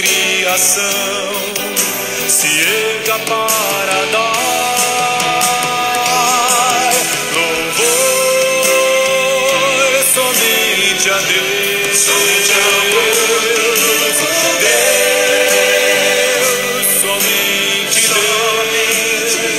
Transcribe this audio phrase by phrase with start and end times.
[0.00, 1.32] criação
[2.28, 4.40] se erga para dar
[7.34, 7.84] louvor
[10.14, 11.49] somente a Deus.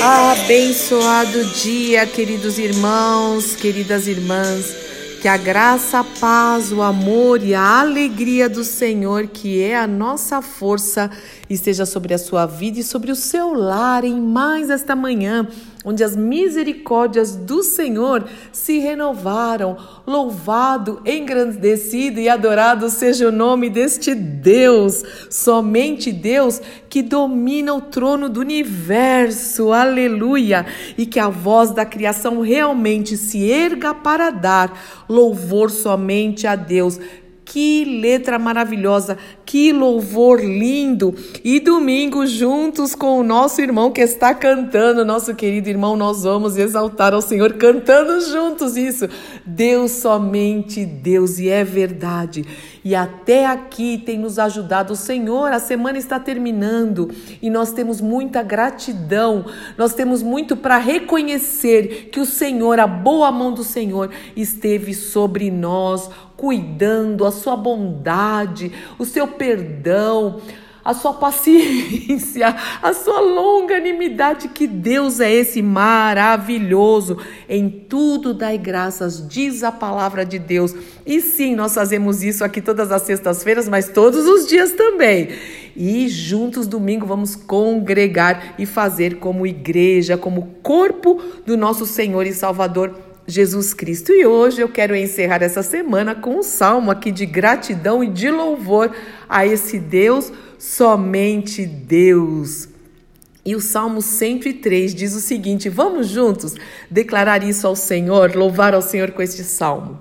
[0.00, 4.76] Abençoado dia, queridos irmãos, queridas irmãs.
[5.20, 9.88] Que a graça, a paz, o amor e a alegria do Senhor, que é a
[9.88, 11.10] nossa força,
[11.50, 15.48] esteja sobre a sua vida e sobre o seu lar em mais esta manhã,
[15.84, 19.76] onde as misericórdias do Senhor se renovaram.
[20.06, 28.28] Louvado, engrandecido e adorado seja o nome deste Deus, somente Deus que domina o trono
[28.28, 29.72] do universo.
[29.72, 30.66] Aleluia!
[30.96, 36.98] E que a voz da criação realmente se erga para dar louvor somente a Deus.
[37.44, 39.16] Que letra maravilhosa,
[39.48, 41.14] que louvor lindo!
[41.42, 46.58] E domingo, juntos com o nosso irmão que está cantando, nosso querido irmão, nós vamos
[46.58, 49.08] exaltar ao Senhor cantando juntos isso.
[49.46, 52.44] Deus somente Deus, e é verdade.
[52.84, 55.50] E até aqui tem nos ajudado o Senhor.
[55.50, 59.46] A semana está terminando e nós temos muita gratidão,
[59.78, 65.50] nós temos muito para reconhecer que o Senhor, a boa mão do Senhor, esteve sobre
[65.50, 70.40] nós cuidando, a sua bondade, o seu perdão,
[70.84, 74.48] a sua paciência, a sua longanimidade.
[74.48, 77.18] Que Deus é esse maravilhoso.
[77.48, 80.74] Em tudo dai graças, diz a palavra de Deus.
[81.06, 85.28] E sim, nós fazemos isso aqui todas as sextas-feiras, mas todos os dias também.
[85.76, 92.32] E juntos domingo vamos congregar e fazer como igreja, como corpo do nosso Senhor e
[92.32, 94.10] Salvador Jesus Cristo.
[94.10, 98.30] E hoje eu quero encerrar essa semana com um salmo aqui de gratidão e de
[98.30, 98.90] louvor
[99.28, 102.68] a esse Deus, somente Deus.
[103.44, 106.54] E o Salmo 103 diz o seguinte: vamos juntos
[106.90, 110.00] declarar isso ao Senhor, louvar ao Senhor com este salmo.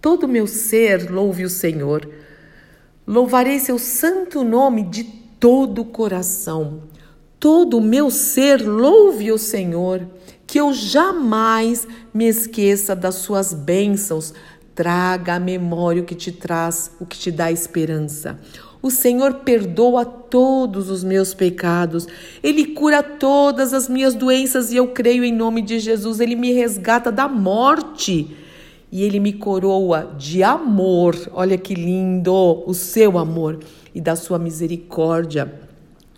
[0.00, 2.06] Todo meu ser louve o Senhor.
[3.06, 5.04] Louvarei seu santo nome de
[5.40, 6.82] todo o coração.
[7.40, 10.06] Todo o meu ser louve o Senhor
[10.52, 14.34] que eu jamais me esqueça das suas bênçãos.
[14.74, 18.38] Traga a memória o que te traz, o que te dá esperança.
[18.82, 22.06] O Senhor perdoa todos os meus pecados.
[22.42, 26.20] Ele cura todas as minhas doenças e eu creio em nome de Jesus.
[26.20, 28.36] Ele me resgata da morte
[28.92, 31.16] e ele me coroa de amor.
[31.32, 33.58] Olha que lindo o seu amor
[33.94, 35.71] e da sua misericórdia.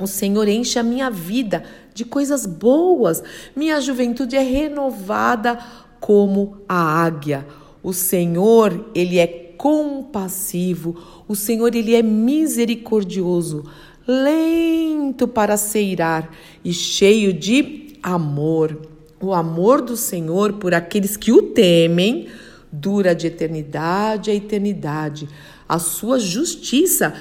[0.00, 1.62] O Senhor enche a minha vida
[1.94, 3.22] de coisas boas.
[3.54, 5.58] Minha juventude é renovada
[6.00, 7.46] como a águia.
[7.82, 10.96] O Senhor, ele é compassivo.
[11.28, 13.64] O Senhor, ele é misericordioso,
[14.06, 16.30] lento para ceirar
[16.64, 18.80] e cheio de amor.
[19.20, 22.28] O amor do Senhor por aqueles que o temem
[22.72, 25.28] dura de eternidade a eternidade.
[25.68, 27.14] A sua justiça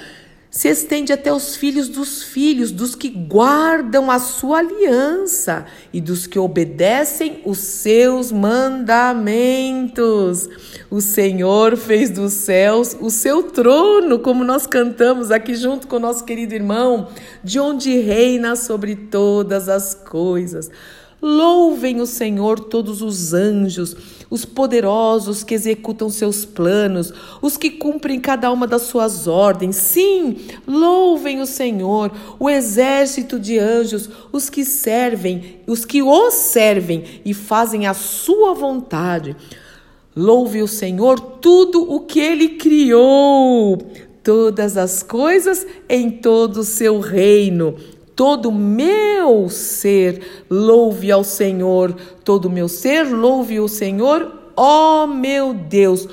[0.51, 6.25] se estende até os filhos dos filhos, dos que guardam a sua aliança e dos
[6.25, 10.49] que obedecem os seus mandamentos.
[10.89, 15.99] O Senhor fez dos céus o seu trono, como nós cantamos aqui junto com o
[15.99, 17.09] nosso querido irmão,
[17.43, 20.71] de onde reina sobre todas as coisas.
[21.21, 23.95] Louvem o Senhor todos os anjos,
[24.29, 29.75] os poderosos que executam seus planos, os que cumprem cada uma das suas ordens.
[29.75, 37.03] Sim, louvem o Senhor, o exército de anjos, os que servem, os que o servem
[37.25, 39.35] e fazem a sua vontade.
[40.15, 43.77] Louve o Senhor tudo o que ele criou,
[44.23, 47.75] todas as coisas em todo o seu reino
[48.19, 55.53] Todo meu ser louve ao Senhor, todo meu ser louve o Senhor, ó oh, meu
[55.53, 56.05] Deus,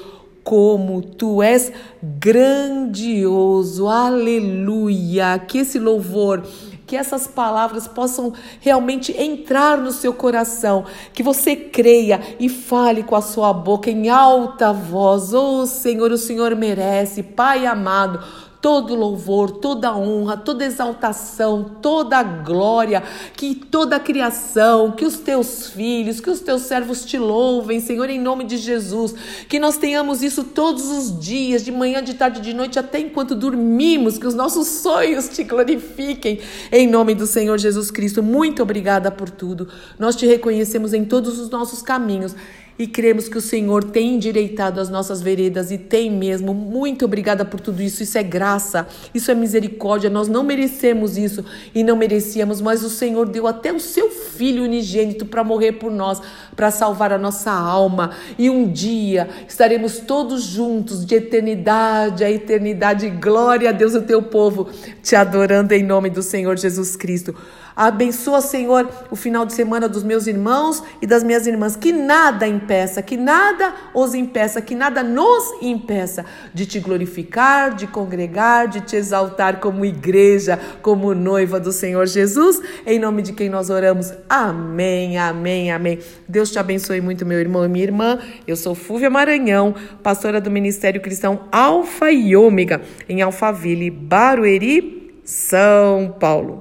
[0.45, 5.37] como tu és grandioso, aleluia.
[5.49, 6.45] Que esse louvor
[6.87, 13.17] que essas palavras possam realmente entrar no seu coração, que você creia e fale com
[13.17, 18.23] a sua boca em alta voz: Oh Senhor, o Senhor merece, Pai amado
[18.67, 23.01] todo louvor, toda honra, toda exaltação, toda glória,
[23.37, 28.11] que toda a criação, que os teus filhos, que os teus servos te louvem, Senhor,
[28.11, 29.15] em nome de Jesus.
[29.49, 33.37] Que nós tenhamos isso todos os dias, de manhã, de tarde, de noite, até enquanto
[33.37, 36.41] dormimos, que os nossos sonhos te glorifiquem,
[36.73, 38.21] em nome do Senhor Jesus Cristo.
[38.21, 39.69] Muito obrigada por tudo.
[39.97, 42.35] Nós te reconhecemos em todos os nossos caminhos
[42.79, 46.53] e cremos que o Senhor tem endireitado as nossas veredas e tem mesmo.
[46.53, 48.03] Muito obrigada por tudo isso.
[48.03, 50.11] Isso é graça, isso é misericórdia.
[50.11, 51.45] Nós não merecemos isso
[51.75, 55.91] e não merecíamos, mas o Senhor deu até o seu filho unigênito para morrer por
[55.91, 56.21] nós,
[56.55, 58.11] para salvar a nossa alma.
[58.39, 63.09] E um dia estaremos todos juntos de eternidade a eternidade.
[63.09, 64.69] Glória a Deus, o teu povo,
[65.03, 67.35] te adorando em nome do Senhor Jesus Cristo.
[67.77, 71.77] Abençoa, Senhor, o final de semana dos meus irmãos e das minhas irmãs.
[71.77, 76.25] Que nada impeça, que nada os impeça, que nada nos impeça
[76.55, 82.63] de te glorificar, de congregar, de te exaltar como igreja, como noiva do Senhor Jesus.
[82.87, 84.11] Em nome de quem nós oramos.
[84.27, 85.99] Amém, amém, amém.
[86.27, 88.19] Deus te abençoe muito, meu irmão e minha irmã.
[88.47, 96.15] Eu sou Fúvia Maranhão, pastora do Ministério Cristão Alfa e Ômega, em Alphaville, Barueri, São
[96.19, 96.55] Paulo.